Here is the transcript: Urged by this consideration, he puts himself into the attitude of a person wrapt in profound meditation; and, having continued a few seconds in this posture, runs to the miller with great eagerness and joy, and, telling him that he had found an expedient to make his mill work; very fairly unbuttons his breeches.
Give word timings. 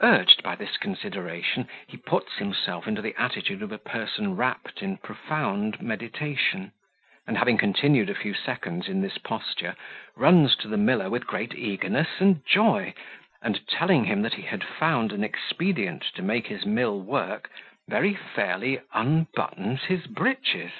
Urged 0.00 0.42
by 0.42 0.54
this 0.56 0.78
consideration, 0.78 1.68
he 1.88 1.98
puts 1.98 2.36
himself 2.38 2.88
into 2.88 3.02
the 3.02 3.14
attitude 3.20 3.60
of 3.60 3.70
a 3.70 3.76
person 3.76 4.34
wrapt 4.34 4.80
in 4.82 4.96
profound 4.96 5.82
meditation; 5.82 6.72
and, 7.26 7.36
having 7.36 7.58
continued 7.58 8.08
a 8.08 8.14
few 8.14 8.32
seconds 8.32 8.88
in 8.88 9.02
this 9.02 9.18
posture, 9.18 9.76
runs 10.16 10.56
to 10.56 10.68
the 10.68 10.78
miller 10.78 11.10
with 11.10 11.26
great 11.26 11.54
eagerness 11.54 12.08
and 12.18 12.42
joy, 12.46 12.94
and, 13.42 13.60
telling 13.68 14.06
him 14.06 14.22
that 14.22 14.32
he 14.32 14.42
had 14.44 14.64
found 14.64 15.12
an 15.12 15.22
expedient 15.22 16.00
to 16.14 16.22
make 16.22 16.46
his 16.46 16.64
mill 16.64 16.98
work; 17.02 17.50
very 17.86 18.14
fairly 18.14 18.80
unbuttons 18.94 19.82
his 19.82 20.06
breeches. 20.06 20.72